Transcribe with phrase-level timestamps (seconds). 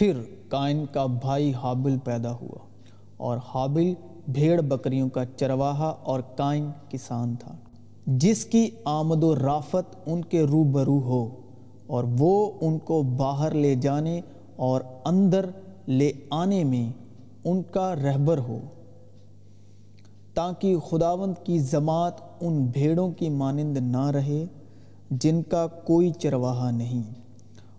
[0.00, 0.16] پھر
[0.48, 2.58] کائن کا بھائی حابل پیدا ہوا
[3.16, 3.94] اور حابل
[4.28, 7.56] بھیڑ بکریوں کا چرواہا اور کائن کسان تھا۔
[8.06, 11.28] جس کی آمد و رافت ان کے روبرو ہو
[11.86, 14.20] اور وہ ان کو باہر لے جانے
[14.56, 15.46] اور اندر
[15.88, 16.92] لے آنے میں
[17.44, 18.58] ان کا رہبر ہو،
[20.34, 24.44] تاکہ خداوند کی ذماعت ان بھیڑوں کی مانند نہ رہے
[25.10, 27.02] جن کا کوئی چرواہا نہیں۔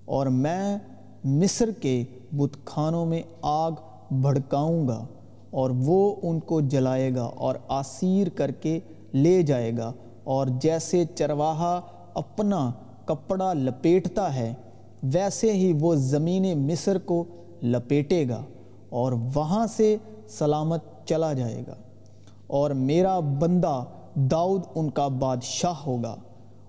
[0.06, 0.78] اور میں
[1.24, 3.72] مصر کے بت خانوں میں آگ
[4.12, 5.06] بھڑکاؤں گا
[5.52, 8.80] اور وہ ان کو جلائے گا اور آسیر کر کے
[9.14, 9.92] لے جائے گا
[10.24, 11.82] اور جیسے چرواہا
[12.14, 12.72] اپنا
[13.06, 14.54] کپڑا لپیٹتا ہے،
[15.04, 17.24] ویسے ہی وہ زمین مصر کو
[17.64, 18.44] لپیٹے گا
[18.90, 19.98] اور وہاں سے
[20.30, 21.76] سلامت چلا جائے گا۔
[22.48, 23.84] اور میرا بندہ
[24.16, 26.16] داؤد ان کا بادشاہ ہوگا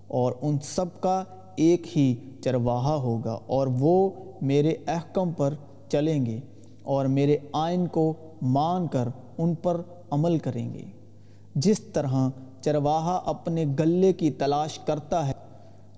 [0.07, 1.23] اور ان سب کا
[1.55, 4.09] ایک ہی چرواہا ہوگا اور وہ
[4.41, 5.53] میرے احکم پر
[5.89, 6.39] چلیں گے
[6.83, 10.83] اور میرے آئین کو مان کر ان پر عمل کریں گے۔
[11.55, 12.29] جس طرح
[12.61, 15.33] چرواہا اپنے گلے کی تلاش کرتا ہے،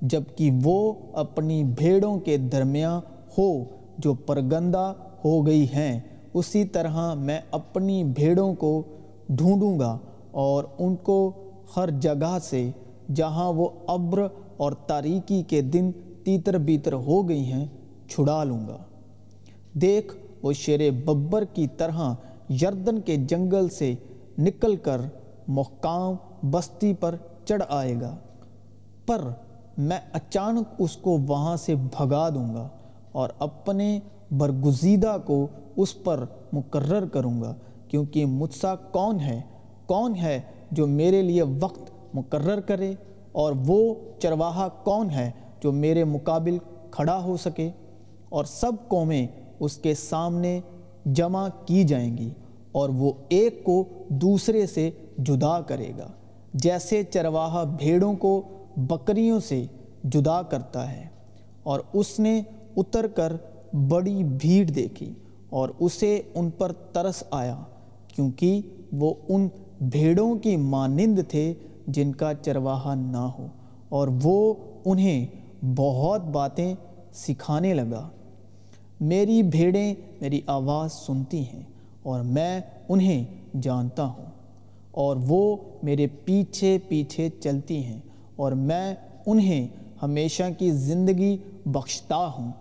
[0.01, 2.99] جبکہ وہ اپنی بھیڑوں کے درمیان
[3.37, 3.63] ہو
[3.97, 4.93] جو پرگندہ
[5.25, 5.99] ہو گئی ہیں،
[6.33, 8.81] اسی طرح میں اپنی بھیڑوں کو
[9.29, 9.97] ڈھونڈوں گا
[10.31, 11.31] اور ان کو
[11.77, 12.69] ہر جگہ سے
[13.13, 15.91] جہاں وہ ابر اور تاریکی کے دن
[16.23, 17.65] تیتر بیتر ہو گئی ہیں،
[18.09, 18.77] چھڑا لوں گا۔
[19.73, 22.13] دیکھ، وہ شیر ببر کی طرح
[22.49, 23.93] یردن کے جنگل سے
[24.37, 25.01] نکل کر
[25.47, 26.13] محکام
[26.49, 28.15] بستی پر چڑھ آئے گا۔
[29.05, 29.21] پر
[29.77, 32.67] میں اچانک اس کو وہاں سے بھگا دوں گا
[33.11, 33.99] اور اپنے
[34.31, 37.55] برگزیدہ کو اس پر مقرر کروں گا،
[37.87, 39.41] کیونکہ مجھ سا کون ہے
[39.85, 42.93] کون ہے جو میرے لیے وقت مقرر کرے؟
[43.35, 45.31] اور وہ چرواہا کون ہے
[45.63, 46.57] جو میرے مقابل
[46.91, 47.69] کھڑا ہو سکے
[48.29, 49.27] اور سب قومیں
[49.59, 50.59] اس کے سامنے
[51.05, 52.29] جمع کی جائیں گی
[52.71, 56.07] اور وہ ایک کو دوسرے سے جدا کرے گا،
[56.53, 58.41] جیسے چرواہا بھیڑوں کو
[58.77, 59.65] بکریوں سے
[60.03, 61.07] جدا کرتا ہے۔
[61.63, 62.41] اور اس نے
[62.77, 63.33] اتر کر
[63.89, 65.13] بڑی بھیڑ دیکھی
[65.49, 67.57] اور اسے ان پر ترس آیا،
[68.07, 68.61] کیونکہ
[68.93, 69.47] وہ ان
[69.81, 71.53] بھیڑوں کی مانند تھے
[71.87, 73.47] جن کا چرواہا نہ ہو۔
[73.89, 74.53] اور وہ
[74.85, 75.25] انہیں
[75.75, 76.75] بہت باتیں
[77.13, 78.09] سکھانے لگا۔
[78.99, 81.63] میری بھیڑیں میری آواز سنتی ہیں
[82.03, 83.23] اور میں انہیں
[83.61, 84.25] جانتا ہوں۔
[84.91, 87.99] اور وہ میرے پیچھے پیچھے چلتی ہیں
[88.35, 88.95] اور میں
[89.25, 89.67] انہیں
[90.03, 92.51] ہمیشہ کی زندگی بخشتا ہوں۔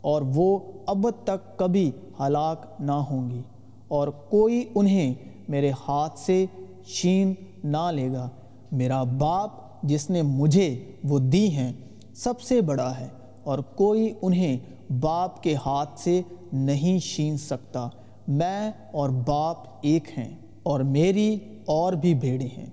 [0.00, 1.90] اور وہ اب تک کبھی
[2.20, 3.40] ہلاک نہ ہوں گی۔
[3.88, 5.14] اور کوئی انہیں
[5.48, 6.46] میرے ہاتھ سے
[6.86, 7.34] چھین
[7.64, 8.28] نہ لے گا۔
[8.74, 9.50] میرا باپ
[9.82, 11.72] جس نے مجھے وہ دی ہیں
[12.14, 13.08] سب سے بڑا ہے
[13.44, 14.58] اور کوئی انہیں
[15.00, 17.88] باپ کے ہاتھ سے نہیں چھین سکتا۔
[18.28, 22.66] میں اور باپ ایک ہیں اور میری اور بھی بھیڑیں ہیں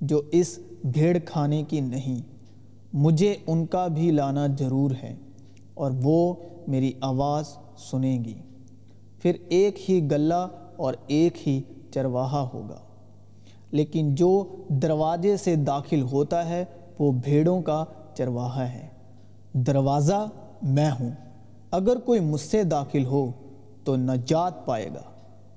[0.00, 2.22] جو اس بھیڑ کھانے کی نہیں۔
[2.92, 5.14] مجھے ان کا بھی لانا ضرور ہے
[5.74, 6.34] اور وہ
[6.68, 7.44] میری آواز
[7.76, 8.34] سنیں گی۔
[9.22, 10.46] پھر ایک ہی گلہ
[10.76, 11.62] اور ایک ہی
[11.94, 12.78] چرواہا ہوگا۔
[13.74, 16.64] لیکن جو دروازے سے داخل ہوتا ہے،
[16.98, 18.88] وہ بھیڑوں کا چرواہا ہے۔
[19.52, 20.26] دروازہ
[20.62, 21.10] میں ہوں۔
[21.70, 23.30] اگر کوئی مجھ سے داخل ہو،
[23.84, 25.02] تو نجات پائے گا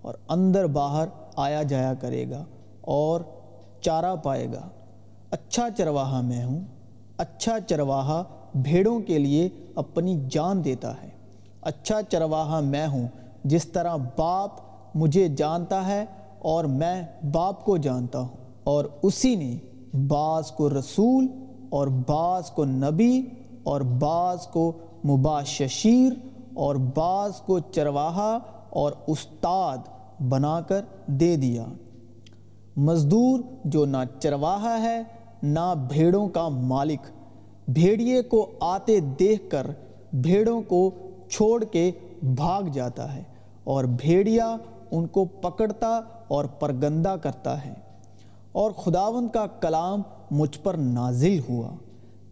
[0.01, 2.45] اور اندر باہر آیا جایا کرے گا
[2.81, 3.21] اور
[3.81, 4.69] چارہ پائے گا۔
[5.31, 6.61] اچھا چرواہا میں ہوں۔
[7.17, 8.23] اچھا چرواہا
[8.55, 11.09] بھیڑوں کے لیے اپنی جان دیتا ہے۔
[11.61, 13.07] اچھا چرواہا میں ہوں۔
[13.43, 14.49] جس طرح باپ
[14.95, 16.05] مجھے جانتا ہے
[16.39, 17.03] اور میں
[17.33, 18.27] باپ کو جانتا ہوں۔
[18.63, 19.57] اور اسی نے
[20.07, 21.27] بعض کو رسول
[21.69, 23.21] اور بعض کو نبی
[23.63, 24.71] اور بعض کو
[25.05, 26.13] مباششیر
[26.53, 28.39] اور بعض کو چرواہا
[28.69, 29.77] اور استاد
[30.29, 31.65] بنا کر دے دیا۔
[32.77, 35.03] مزدور جو نہ چرواہا ہے،
[35.43, 36.99] نہ بھیڑوں کا مالک۔
[37.67, 39.67] بھیڑیے کو آتے دیکھ کر
[40.13, 40.91] بھیڑوں کو
[41.29, 41.91] چھوڑ کے
[42.23, 43.23] بھاگ جاتا ہے۔
[43.63, 44.57] اور بھیڑیا
[44.91, 47.73] ان کو پکڑتا اور پرگندہ کرتا ہے۔
[48.51, 50.01] اور خداون کا کلام
[50.31, 51.69] مجھ پر نازل ہوا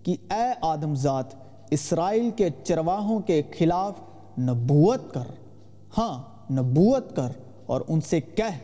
[0.04, 1.26] کہ اے آدم ذات،
[1.72, 3.94] اسرائیل کے چرواہوں کے خلاف
[4.40, 5.24] نبوت کر۔
[5.98, 6.24] ہاں
[6.54, 7.32] نبوت کر
[7.66, 8.58] اور ان سے کہہ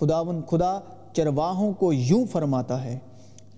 [0.00, 0.80] خداون خدا
[1.12, 2.98] چرواہوں کو یوں فرماتا ہے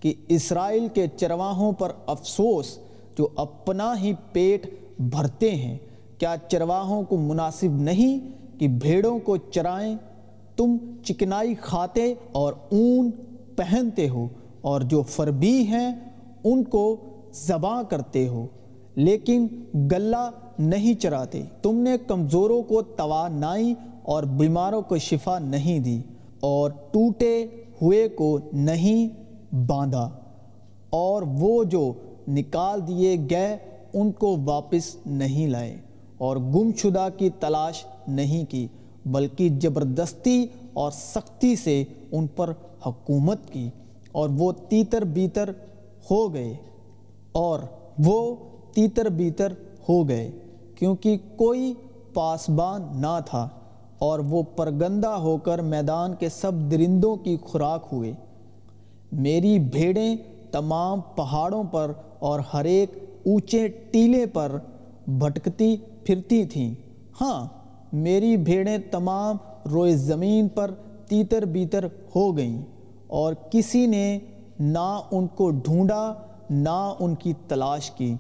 [0.01, 2.79] کہ اسرائیل کے چرواہوں پر افسوس
[3.19, 4.67] جو اپنا ہی پیٹ
[4.99, 5.79] بھرتے ہیں،
[6.19, 8.19] کیا چرواہوں کو مناسب نہیں
[8.61, 9.97] کہ بھیڑوں کو چرائیں،
[10.57, 13.11] تم چکنائی کھاتے اور اون
[13.57, 14.29] پہنتے ہو
[14.61, 15.95] اور جو فربی ہیں،
[16.45, 16.97] ان کو
[17.33, 18.47] زباں کرتے ہو،
[18.95, 26.03] لیکن گلہ نہیں چراتے۔ تم نے کمزوروں کو توانائی اور بیماروں کو شفا نہیں دی
[26.41, 27.47] اور ٹوٹے
[27.83, 29.09] ہوئے کو نہیں
[29.55, 30.11] باندھا۔
[30.91, 31.93] اور وہ جو
[32.29, 33.57] نکال دیے گئے،
[33.93, 35.77] ان کو واپس نہیں لائے۔
[36.19, 38.67] اور گم شدہ کی تلاش نہیں کی،
[39.07, 42.53] بلکہ زبردستی اور سختی سے ان پر
[42.87, 43.69] حکومت کی
[44.13, 45.51] اور وہ تیتر بیتر
[46.11, 46.53] ہو گئے
[47.33, 47.61] اور
[48.05, 48.35] وہ
[48.75, 49.53] تیتر بیتر
[49.89, 50.31] ہو گئے،
[50.75, 51.73] کیونکہ کوئی
[52.15, 53.49] پاسبان نہ تھا
[53.99, 58.13] اور وہ پرگندہ ہو کر میدان کے سب درندوں کی خوراک ہوئے۔
[59.13, 60.17] میری بھیڑیں
[60.53, 62.91] تمام پہاڑوں پر اور ہر ایک
[63.27, 64.57] اونچے ٹیلے پر
[65.07, 66.75] بھٹکتی پھرتی تھیں۔
[67.21, 67.47] ہاں
[67.93, 69.37] میری بھیڑیں تمام
[69.71, 70.71] روئے زمین پر
[71.09, 72.63] تیتر بیتر ہو گئیں
[73.07, 74.19] اور کسی نے
[74.61, 76.13] نہ ان کو ڈھونڈا،
[76.51, 78.15] نہ ان کی تلاش کی۔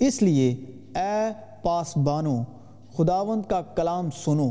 [0.00, 0.54] اس لیے
[0.96, 1.30] اے
[1.62, 2.44] پاسبانوں،
[2.96, 4.50] خداوند کا کلام سنو۔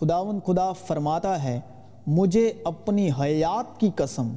[0.00, 1.60] خداوند خدا فرماتا ہے،
[2.06, 4.34] مجھے اپنی حیات کی قسم،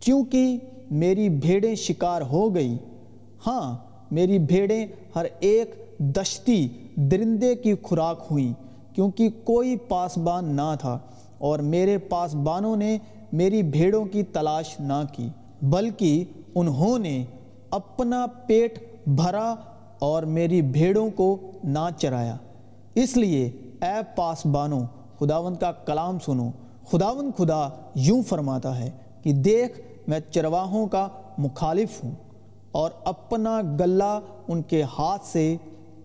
[0.00, 0.58] چونکہ
[0.90, 2.76] میری بھیڑیں شکار ہو گئی
[3.46, 3.76] ہاں
[4.10, 4.86] میری بھیڑیں
[5.16, 8.61] ہر ایک دشتی درندے کی خوراک ہوئیں۔
[8.94, 10.98] کیونکہ کوئی پاسبان نہ تھا
[11.38, 12.98] اور میرے پاسبانوں نے
[13.32, 15.28] میری بھیڑوں کی تلاش نہ کی،
[15.62, 16.24] بلکہ
[16.54, 17.24] انہوں نے
[17.70, 19.54] اپنا پیٹ بھرا
[19.98, 22.36] اور میری بھیڑوں کو نہ چرایا۔
[22.94, 23.50] اس لیے
[23.82, 24.80] اے پاسبانوں،
[25.18, 26.50] خداوند کا کلام سنو۔
[26.90, 28.90] خداوند خدا یوں فرماتا ہے
[29.22, 32.10] کہ دیکھ، میں چرواہوں کا مخالف ہوں
[32.72, 35.56] اور اپنا گلہ ان کے ہاتھ سے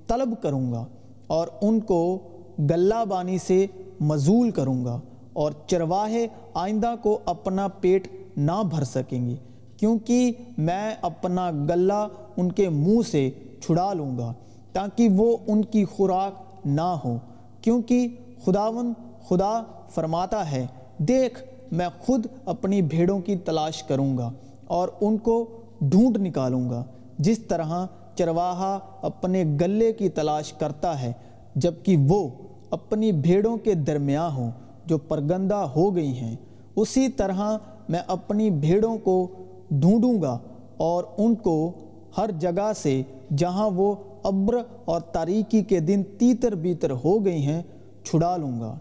[0.07, 0.85] طلب کروں گا
[1.27, 2.19] اور ان کو
[2.59, 3.67] گلہ بانی سے
[3.99, 4.99] مزول کروں گا
[5.33, 8.07] اور چرواہے آئندہ کو اپنا پیٹ
[8.37, 9.35] نہ بھر سکیں گے
[9.77, 12.07] کیونکہ میں اپنا گلہ
[12.37, 13.29] ان کے منہ سے
[13.61, 14.33] چھڑا لوں گا
[14.73, 17.17] تاکہ وہ ان کی خوراک نہ ہو
[17.61, 18.07] کیونکہ
[18.45, 18.93] خداون
[19.27, 20.65] خدا فرماتا ہے،
[20.97, 24.31] دیکھ، میں خود اپنی بھیڑوں کی تلاش کروں گا
[24.65, 25.45] اور ان کو
[25.81, 26.83] ڈھونڈ نکالوں گا۔
[27.17, 31.11] جس طرح چرواہا اپنے گلے کی تلاش کرتا ہے،
[31.55, 32.29] جبکہ وہ
[32.69, 34.51] اپنی بھیڑوں کے درمیان ہوں
[34.85, 36.35] جو پرگندہ ہو گئی ہیں۔
[36.75, 37.57] اسی طرح
[37.89, 39.27] میں اپنی بھیڑوں کو
[39.71, 40.37] ڈھونڈوں گا
[40.77, 41.71] اور ان کو
[42.17, 43.01] ہر جگہ سے
[43.37, 44.55] جہاں وہ ابر
[44.85, 47.61] اور تاریکی کے دن تیتر بیتر ہو گئی ہیں،
[48.03, 48.77] چھڑا لوں گا۔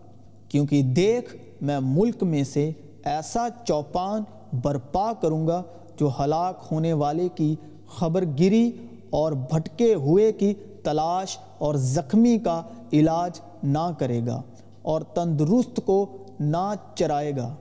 [0.48, 2.70] کیونکہ دیکھ، میں ملک میں سے
[3.04, 4.22] ایسا چوپان
[4.62, 5.62] برپا کروں گا
[6.00, 7.56] جو ہلاک ہونے والے کی
[7.96, 8.70] خبر گری
[9.10, 12.62] اور بھٹکے ہوئے کی تلاش اور زخمی کا
[12.92, 14.40] علاج نہ کرے گا
[14.82, 16.04] اور تندرست کو
[16.40, 17.54] نہ چرائے گا،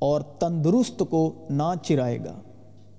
[0.00, 2.34] اور تندرست کو نہ چرائے گا،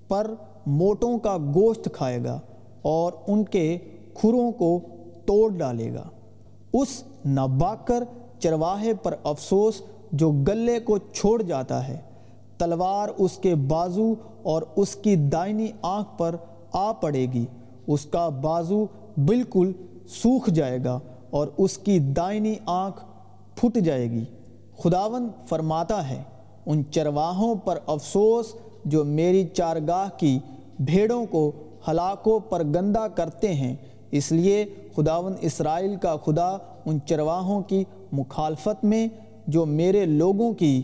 [0.08, 0.30] پر
[0.68, 2.38] موٹوں کا گوشت کھائے گا
[2.82, 3.66] اور ان کے
[4.14, 4.78] کھروں کو
[5.26, 6.04] توڑ ڈالے گا۔
[6.72, 8.04] اس نباکر
[8.40, 9.80] چرواہے پر افسوس
[10.12, 11.98] جو گلے کو چھوڑ جاتا ہے،
[12.58, 14.12] تلوار اس کے بازو
[14.42, 16.36] اور اس کی دائنی آنکھ پر
[16.72, 17.44] آ پڑے گی،
[17.86, 18.84] اس کا بازو
[19.18, 19.72] بالکل
[20.12, 20.98] سوکھ جائے گا
[21.30, 23.04] اور اس کی دائنی آنکھ
[23.56, 24.24] پھٹ جائے گی۔
[24.78, 26.22] خداون فرماتا ہے،
[26.66, 28.54] ان چرواہوں پر افسوس
[28.84, 30.38] جو میری چارگاہ کی
[30.80, 31.52] بھیڑوں کو
[31.88, 33.76] ہلاکوں پر گندہ کرتے ہیں۔
[34.10, 34.64] اس لیے
[34.96, 36.56] خداون اسرائیل کا خدا
[36.86, 39.08] ان چرواہوں کی مخالفت میں
[39.46, 40.82] جو میرے لوگوں کی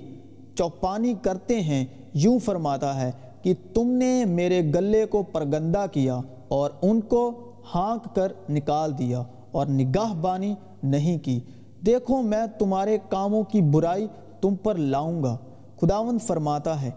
[0.55, 1.85] چوپانی کرتے ہیں،
[2.15, 3.11] یوں فرماتا ہے
[3.43, 7.33] کہ تم نے میرے گلے کو پرگندہ کیا اور ان کو
[7.75, 9.23] ہانک کر نکال دیا۔
[9.55, 11.41] اور نگاہ بانی نہیں کی۔
[11.87, 14.07] دیکھو، میں تمہارے کاموں کی برائی
[14.41, 15.37] تم پر لاؤں گا۔
[15.81, 16.91] خداون فرماتا ہے،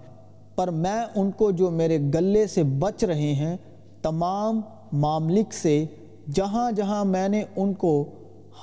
[0.56, 3.58] پر میں ان کو جو میرے گلے سے بچ رہے ہیں،
[4.02, 4.62] تمام
[4.94, 5.86] معاملک سے
[6.34, 8.06] جہاں جہاں میں نے ان کو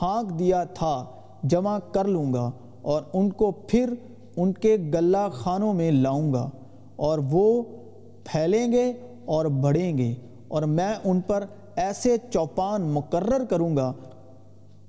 [0.03, 1.05] ہانک دیا تھا،
[1.43, 2.51] جمع کر لوں گا
[2.83, 3.95] اور ان کو پھر
[4.37, 6.49] ان کے گلہ خانوں میں لاؤں گا
[6.97, 7.63] اور وہ
[8.25, 8.93] پھیلیں گے
[9.25, 10.15] اور بڑھیں گے
[10.49, 11.45] اور میں ان پر
[11.77, 13.93] ایسے چوپان مقرر کروں گا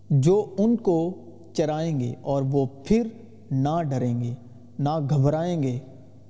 [0.10, 1.14] جو ان کو
[1.54, 3.08] چرائیں گے اور وہ پھر
[3.52, 4.34] نہ ڈریں گے،
[4.80, 5.80] نہ گھبرائیں گے،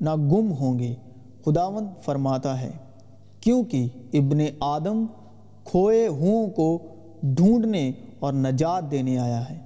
[0.01, 0.95] نہ گم ہوں گے۔
[1.45, 2.71] خداون فرماتا ہے،
[3.41, 5.05] کیونکہ ابن آدم
[5.63, 6.77] کھوئے ہوں کو
[7.23, 9.57] ڈھونڈنے اور نجات دینے آیا ہے۔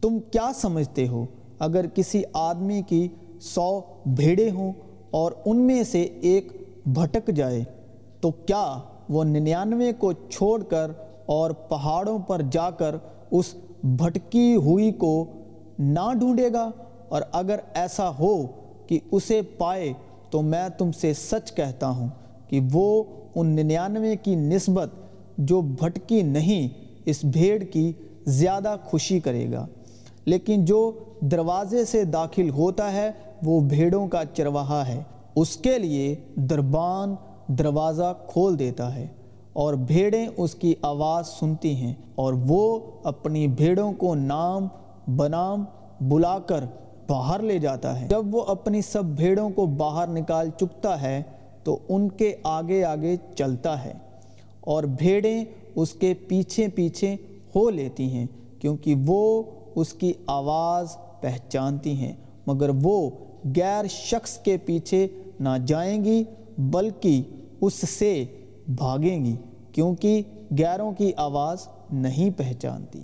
[0.00, 1.24] تم کیا سمجھتے ہو؟
[1.58, 3.08] اگر کسی آدمی کی
[3.40, 4.72] سو بھیڑے ہوں
[5.10, 6.52] اور ان میں سے ایک
[6.86, 7.64] بھٹک جائے
[8.20, 8.78] تو کیا
[9.10, 10.90] وہ ننانوے کو چھوڑ کر
[11.26, 12.94] اور پہاڑوں پر جا کر
[13.30, 15.24] اس بھٹکی ہوئی کو
[15.78, 16.70] نہ ڈھونڈے گا۔
[17.08, 18.46] اور اگر ایسا ہو
[18.86, 19.92] کہ اسے پائے
[20.30, 22.08] تو میں تم سے سچ کہتا ہوں
[22.48, 23.02] کہ وہ
[23.34, 24.90] ان ننانوے کی نسبت
[25.38, 26.68] جو بھٹکی نہیں،
[27.04, 27.92] اس بھیڑ کی
[28.26, 29.66] زیادہ خوشی کرے گا۔
[30.24, 33.10] لیکن جو دروازے سے داخل ہوتا ہے
[33.42, 35.02] وہ بھیڑوں کا چرواہا ہے۔
[35.36, 37.14] اس کے لیے دربان
[37.58, 39.06] دروازہ کھول دیتا ہے
[39.52, 44.66] اور بھیڑیں اس کی آواز سنتی ہیں اور وہ اپنی بھیڑوں کو نام،
[45.16, 45.64] بنام
[46.00, 46.64] بلا کر
[47.08, 51.22] باہر لے جاتا ہے۔ جب وہ اپنی سب بھیڑوں کو باہر نکال چکتا ہے
[51.64, 53.92] تو ان کے آگے آگے چلتا ہے
[54.60, 57.16] اور بھیڑیں اس کے پیچھے پیچھے
[57.54, 58.26] ہو لیتی ہیں
[58.58, 59.42] کیونکہ وہ
[59.74, 62.12] اس کی آواز پہچانتی ہیں۔
[62.46, 63.10] مگر وہ
[63.56, 65.06] غیر شخص کے پیچھے
[65.40, 66.24] نہ جائیں گی،
[66.58, 67.22] بلکہ
[67.60, 68.24] اس سے
[68.68, 69.36] بھاگیں گی
[69.72, 70.22] کیونکہ
[70.58, 73.00] گیاروں کی آواز نہیں پہچانتی۔